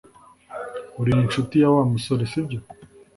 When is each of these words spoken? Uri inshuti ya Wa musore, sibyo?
Uri 1.01 1.11
inshuti 1.23 1.55
ya 1.61 1.69
Wa 1.75 1.83
musore, 1.93 2.23
sibyo? 2.31 2.59